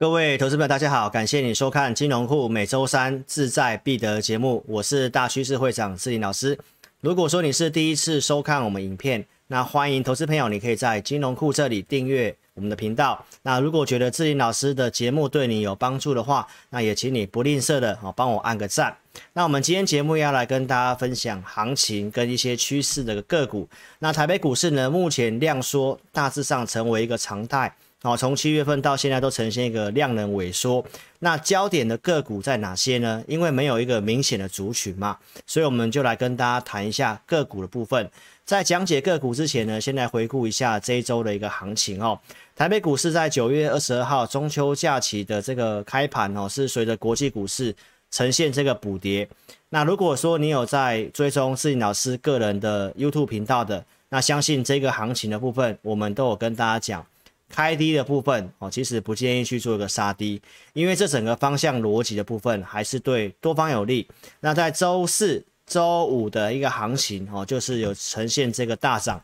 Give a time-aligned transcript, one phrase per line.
[0.00, 6.58] 各位投资朋友，大家好，感谢你收看金融库每周三志在必得节目，我是大趋势会长志林老师。
[7.02, 13.22] 如果说你是第一次收看我们影片，那欢迎投资朋友，你可以在金融库这里订阅我们的频道。
[13.42, 18.96] 那如果觉得志林老师的节目对你有帮助的话，那也请你不吝啬的哦帮我按个赞。
[19.34, 23.68] 那我们今天节目要来跟大家分享行情跟一些趋势的个股。
[23.98, 27.70] 那台北股市呢，目前量缩大致上成为一个常态。
[28.02, 30.82] 好，从七月份到现在都呈现一个量能萎缩。
[31.18, 33.22] 那焦点的个股在哪些呢？
[33.28, 38.10] 因为没有一个明显的族群嘛，所以我们就来跟大家谈一下个股的部分。
[38.46, 42.18] 在讲解个股之前呢，先来回顾一下这一周的一个行情哦。
[42.56, 47.76] 台北股市在九月二十二号中秋假期的这个开盘哦，是随着国际股市
[48.10, 49.28] 呈现这个补跌。
[49.68, 57.04] 那如果说你有在追踪世颖老师个人的 YouTube 频道的，那相信这个行情的部分，我们都有跟大家讲。
[57.50, 60.40] 开低的部分哦，其实不建议去做一个杀低，
[60.72, 64.08] 因为这整个方向逻辑的部分还是对多方有利。
[64.40, 69.22] 那在周四周五的一个行情哦，就是有呈现这个大涨，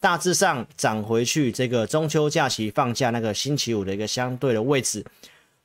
[0.00, 5.04] 大致上涨回去这个中秋假期放假那个星期五的一个相对的位置。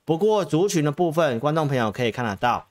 [0.04, 2.68] 不过族群的部分，观众朋友可以看得到，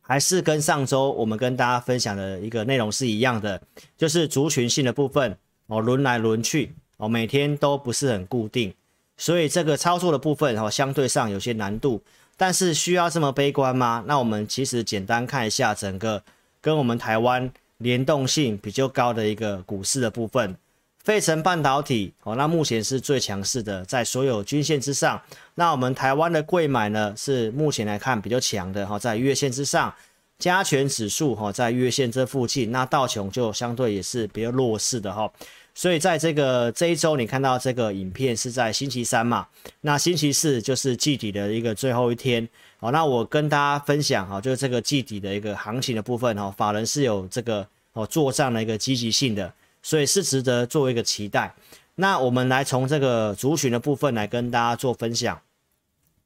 [0.00, 3.62] 还是跟上周我们跟大家分享的一个内容是一样的，
[3.96, 5.36] 就是族群性的部分
[5.68, 6.74] 哦，轮来轮去。
[7.02, 8.72] 哦，每天都不是很固定，
[9.16, 12.00] 所以这个操作的部分哦，相对上有些难度。
[12.36, 14.04] 但是需要这么悲观吗？
[14.06, 16.22] 那我们其实简单看一下整个
[16.60, 20.56] 跟我们台湾联动性比较高的一个股市的部分，
[21.02, 25.20] 费城半导体哦，那目前是最强势的，在所有均线之上。
[25.56, 29.92] 那我们台湾的贵买呢，是目前来看比较强的哈，在月线之上，
[30.38, 35.28] 加权指数哈在月线这附近，那道琼就相对也是比较弱势的哈。
[35.74, 39.48] 所以在这个这一周，你看到这个影片是在星期三嘛？
[39.80, 42.46] 那星期四就是季底的一个最后一天。
[42.78, 49.52] 好，那我跟大家分享哈，就是这个季底的一个行情的部分哈，法人是有这个哦做账的一个积极性的，
[49.82, 51.54] 所以是值得作为一个期待。
[51.94, 55.40] 那我们来从这个族群的部分来跟大家做分享。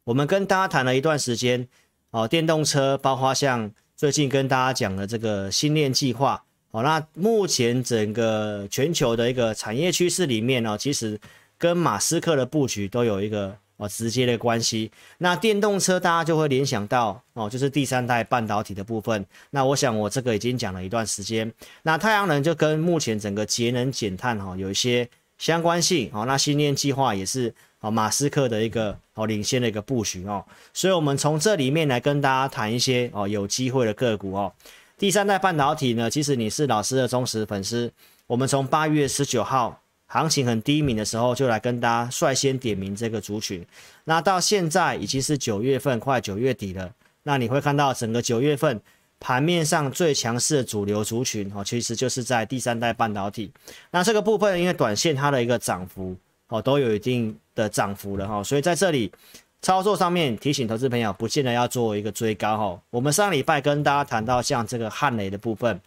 [0.05, 1.69] 我们跟大家谈了一段时间
[2.11, 6.43] 哦，电动车，包括像最近跟大家讲的这个新链计划。
[6.77, 11.19] 好，那目前整个全球的一个产业趋势里面呢，其实
[11.57, 14.93] 跟马斯克的布局都有一个哦直接的关系。
[15.17, 19.25] 那电动车大家就会联想到哦，就是第三代半导体的部分。
[19.49, 21.51] 那我想我这个已经讲了一段时间。
[21.85, 26.27] 那太阳能就跟目前整个节能减碳哈有一些相关性哦。
[26.27, 30.45] 那新链计划也是哦马斯克的一个哦领先的一个布局哦。
[30.75, 34.53] 所以我们从这里面来跟大家谈一些哦有机会的个股哦。
[34.99, 36.09] 第三代半导体呢？
[36.09, 37.93] 其实你是老师的忠实粉丝。
[38.27, 43.63] 我们从八月十九号行情很低迷的时候，就来跟大家率先点名这个族群。
[44.05, 46.91] 那到现在已经是九月份，快九月底了。
[47.25, 48.81] 那你会看到整个九月份
[49.21, 53.53] 盘面上最强势的主流族群哦，其实就是在第三代半导体。
[53.91, 56.17] 那这个部分因为短线它的一个涨幅
[56.49, 59.13] 哦，都有一定的涨幅了哈，所以在这里。
[59.63, 62.81] 操作上面提醒投资朋友，不见得要做一个追高哈。
[62.91, 65.81] 我们上礼拜跟大家谈到像这个汉雷的部分，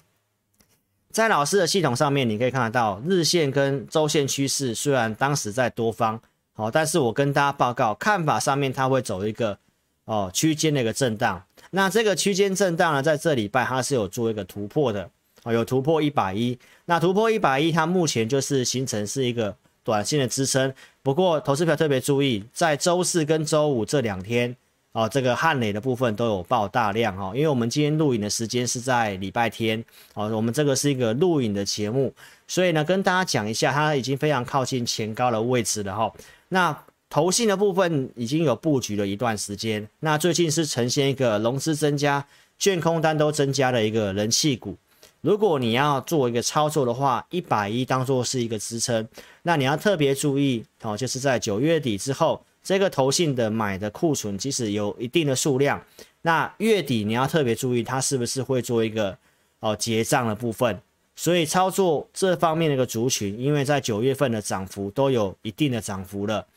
[1.12, 6.19] 在老师的系统上面，你可以看得到日线跟周线趋势，虽然当时在多方
[6.53, 9.58] 好，但是我跟大家报告看法上面，它会走一个
[10.06, 11.41] 哦区间的一个震荡。
[11.72, 15.09] 那这个区间震荡呢，在这礼拜它是有做一个突破的
[15.44, 16.58] 哦，有突破一百一。
[16.85, 19.56] 那突破一百一，它目前就是形成是一个。
[19.89, 24.55] 短线的支撑，不过投资票特别注意，在周四跟周五这两天，
[24.91, 29.83] 哦，这个汉磊的部分都有爆大量哈，因为我们今天录影的时间是在礼拜天，
[30.13, 32.13] 哦，我们这个是一个录影的节目，
[32.47, 36.13] 所以呢，跟大家讲一下，它已经非常靠近前高的位置了哈。
[36.49, 42.23] 那投信的部分已经有布局了一段时间，那最近是呈现一个融资增加、
[42.59, 44.78] 券空单都增加的一个人气股。
[45.22, 49.07] 如果你要做一个操作的话，一百一当做是一个支撑，
[49.44, 55.84] 那你要特别注意哦，就是在九月底之后，这个投信的买的库存即使有一定的数量，
[56.22, 59.17] 那月底你要特别注意它是不是会做一个
[59.59, 60.82] 哦结账的部分。
[61.16, 66.47] 所以操作这方面的一个族群，因为在九月份的涨幅都有一定的涨幅了。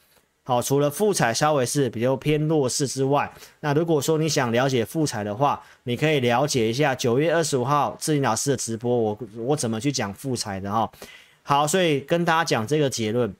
[0.44, 10.90] 好，除了富彩稍微是比较偏弱势之外，那如果说你想了解富彩的话，你可以了解一下九月二十五号志林老师的直播，我我怎么去讲富彩的哈。
[11.44, 13.32] 好，所以跟大家讲这个结论，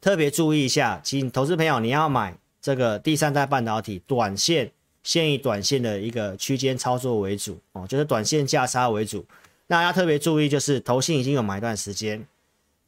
[0.00, 4.70] 特别注意一下，请投资朋友你要买这个第三代半导体，短线
[5.02, 9.26] 先以短线的一个区间操作为主哦，就是短线价差为主。
[9.66, 12.24] 那要特别注意，就是投信已经有买一段时间。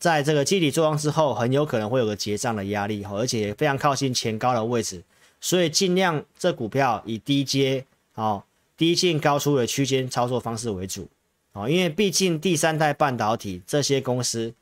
[0.01, 5.03] 在这个基底做光之后，很有可能会有个结账的压力哈，而且非常靠近前高的位置，
[5.43, 8.43] 所以尽量这股票以低阶哦
[8.79, 11.07] 低进高出的区间操作方式为主
[11.53, 14.55] 哦，因为毕竟第三代半导体这些公司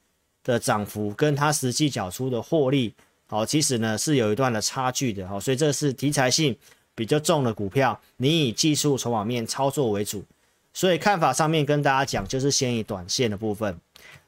[0.42, 2.92] 的涨幅跟它实际缴出的获利
[3.28, 6.56] 哦，其实呢是有一段的差距的哦，所以这是题材性
[6.96, 10.24] 比较重的股票，你以技术筹码面操作为主，
[10.74, 13.78] 所以看法上面跟大家讲，就是先以短线的部分。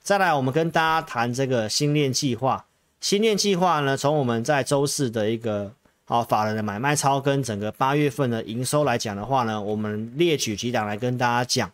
[0.02, 2.64] 再来，我们跟大家谈这个新链计划。
[3.00, 5.72] 新链计划呢，从我们在周四的一个
[6.04, 11.70] 好法人的买卖超跟整个八月份的营收来讲的话呢，我们列举几档来跟大家讲。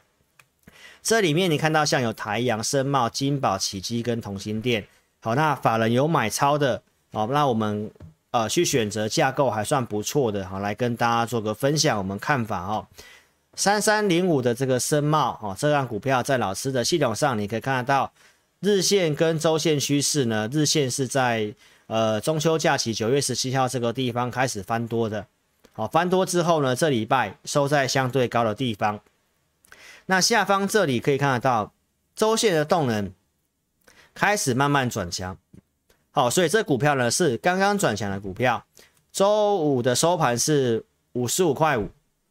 [1.03, 4.87] 这里面你看到像有台阳、深茂、金宝、启基跟同心店。
[5.21, 6.83] 好，那法人有买超的，
[7.13, 7.91] 好，那我们
[8.33, 12.87] 呃去选择架构还算不错的，好，来跟大家做个分享我们看法哦。
[13.57, 18.13] 三三零五的这个深茂哦，这张股票在老师的系统上，你可以看得到
[18.61, 20.47] 日线跟周线趋势呢。
[20.53, 21.55] 日线是在
[21.87, 25.27] 呃中秋假期九月十七号这个地方开始翻多的，
[25.73, 29.01] 好翻多之后呢，这礼拜收在相对高的地方。
[30.05, 31.73] 那下方这里可以看得到
[32.15, 33.11] 周线的动能
[34.13, 35.39] 开始慢慢转强，
[36.11, 38.63] 好，所以这股票呢是刚刚转强的股票。
[39.11, 41.89] 周五的收盘是五十五块五。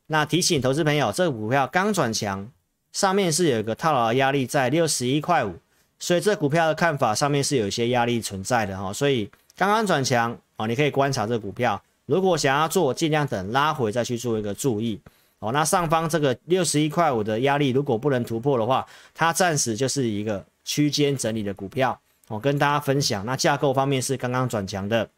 [0.07, 2.47] 那提醒投资朋友，这个股票刚转强，
[2.91, 5.55] 上面是有一个套牢压力在六十一块五，
[5.97, 8.93] 所以这股票的看法上面是有一些压力存在的哈。
[8.93, 14.99] 所以刚刚转强哦，你可以观察这股票，如果想要做，尽量等拉回再去做一个注意
[15.39, 15.51] 哦。
[15.51, 23.25] 那上方这个六十一块五的压力如果不能突破的话，它暂时就是一个区间整理的股票，我跟大家分享。
[23.25, 25.09] 那架构方面是刚刚转强的。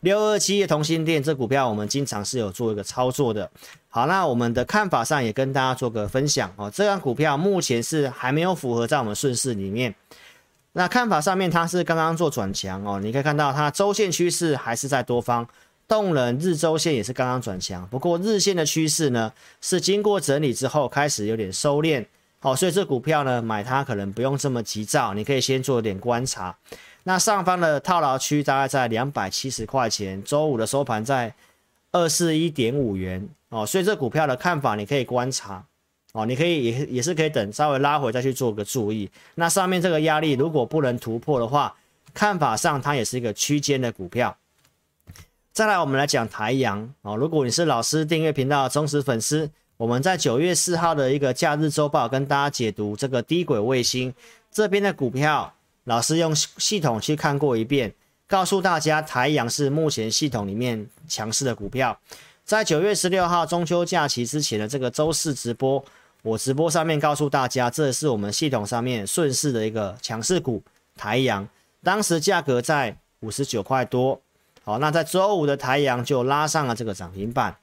[0.00, 3.50] 六二七的同心店这股票，我们经常是有做一个操作的。
[3.88, 6.70] 好，那我们的看法上也跟大家做个分享哦。
[6.74, 9.94] 这张股票目前是还没有符合在我们顺势里面。
[10.72, 15.46] 那看法上面它是刚刚做转强哦，你可以看到它周线趋势还是在多方，
[15.86, 17.86] 动能日周线也是刚刚转强。
[17.88, 22.06] 不过日线的趋势呢，是经过整理之后开始有点收敛。
[22.38, 26.56] 好，所以这股票呢买它可能不用这么急躁，你可以先做点观察。
[27.04, 31.34] 那上方的套牢区大概在两百七十块钱，周五的收盘在
[31.92, 35.64] 二四一点五元哦，所以这股票的看法你可以观察
[36.12, 39.10] 哦，你可以也也是可以等稍微拉回再去做个注意。
[39.34, 41.74] 那上面这个压力如果不能突破的话，
[42.12, 44.36] 看法上它也是一个区间的股票。
[45.52, 54.12] 再来我们来讲台阳哦，如果你是老师订阅频道忠实粉丝，我们在九月四号的一个假日周报跟大家解读这个低轨卫星
[54.52, 55.52] 这边的股票。
[55.90, 57.92] 老师用系统去看过一遍，
[58.28, 61.98] 告诉大家台阳是目前系统里面强势的股票。
[62.44, 65.84] 在九月十六号中秋假期之前的这个周四直播，
[66.22, 70.62] 我直播上面告诉大家，这是我们系统上面顺势的一个强势股
[70.96, 71.48] 台阳，
[71.82, 74.20] 当时价格在五十九块多。
[74.62, 77.56] 好，那在周五的台阳就拉上了这个涨停板。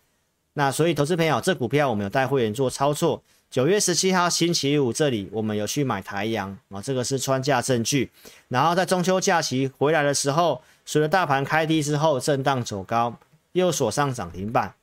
[0.56, 3.24] 那所以投资朋友，这股票我们有带会员做操作。
[3.50, 8.12] 九月十七号星期五，这里我们有去买台阳啊，这个是穿价证据。
[8.50, 13.16] 然后在中秋假期回来的时候，随着大盘开低之后震荡走高，
[13.54, 14.74] 又锁上涨停板。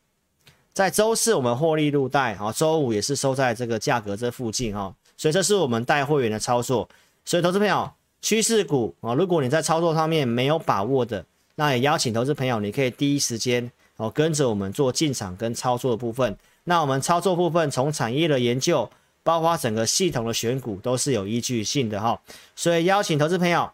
[0.73, 6.89] 在周四我们获利入袋啊，周五也是收在这个价格这附近哈，所以这是我们带会员的操作。
[7.27, 11.25] 所以投资朋友，趋势股啊，如果你在操作上面没有把握的，
[11.57, 16.37] 那也邀请投资朋友，你可以第一时间哦跟着我们做进场跟操作的部分。
[16.65, 18.91] 那我们操作部分，从产业的研究，
[19.23, 22.21] 包括整个系统的选股，都是有依据性的哈。
[22.57, 23.71] 所以邀请投资朋友，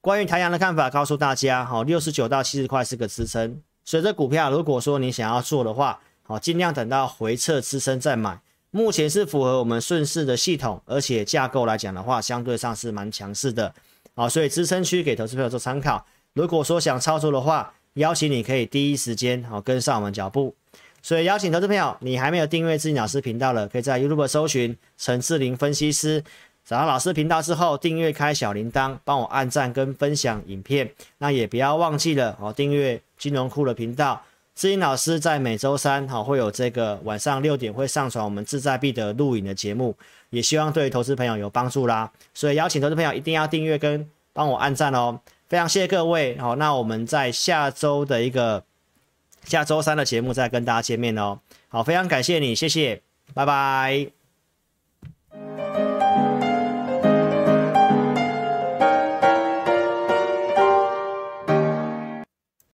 [0.00, 3.60] 关于台阳的看法，告诉大家，好，六十九到七十块是个支撑。
[3.84, 8.40] 所以这股票，如果说你想要做的话，好，尽量等到回撤支撑再买。
[8.70, 13.72] 目前是符合我们顺势的系统，而且架构来讲的话，相对上是蛮强势的。
[14.14, 16.04] 好，所以支撑区给投资朋友做参考。
[16.32, 20.54] 如果说想操作的话，邀请你可以第一时间好跟上我们脚步。
[21.04, 26.24] 所以邀请投资朋友，你还没有订阅志林老师频道的，可以在 YouTube 搜寻陈志林分析师，
[26.64, 30.90] 找到老师频道之后，订阅开小铃铛，帮我按赞跟分享影片。
[31.18, 34.22] 那也不要忘记了哦，订阅金融库的频道。
[34.54, 39.94] 志林老师在每周三好会有这个晚上六点会上传我们志在必得录影的节目，
[40.30, 42.10] 也希望对投资朋友有帮助啦。
[42.32, 45.20] 所以邀请投资朋友一定要订阅跟帮我按赞哦，
[45.50, 46.38] 非常谢谢各位。
[46.38, 48.64] 好，那我们在下周的一个。
[49.44, 51.38] 下周三的节目再跟大家见面哦。
[51.68, 53.00] 好，非常感谢你，谢谢，
[53.34, 54.23] 拜拜。